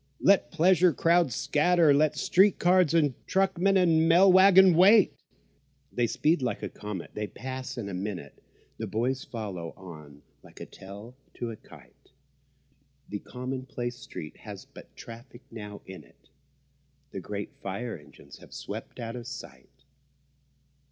let 0.19 0.49
pleasure 0.51 0.91
crowds 0.91 1.35
scatter, 1.35 1.93
Let 1.93 2.17
street 2.17 2.57
car 2.57 2.79
and 2.91 3.13
truckman 3.27 3.77
and 3.77 4.09
mail 4.09 4.33
waggon 4.33 4.73
wait. 4.73 5.13
They 5.93 6.07
speed 6.07 6.41
like 6.41 6.63
a 6.63 6.69
comet—they 6.69 7.27
pass 7.27 7.77
in 7.77 7.87
a 7.87 7.93
minute; 7.93 8.41
The 8.79 8.87
boys 8.87 9.23
follow 9.23 9.75
on 9.77 10.23
like 10.41 10.59
a 10.59 10.65
tail 10.65 11.15
to 11.35 11.51
a 11.51 11.55
kite; 11.55 12.09
The 13.09 13.19
commonplace 13.19 13.99
street 13.99 14.37
has 14.37 14.65
but 14.65 14.95
traffic 14.95 15.43
now 15.51 15.83
in 15.85 16.03
it— 16.03 16.29
The 17.11 17.19
great 17.19 17.53
fire 17.61 17.95
engines 17.95 18.39
have 18.39 18.53
swept 18.53 18.99
out 18.99 19.15
of 19.15 19.27
sight. 19.27 19.83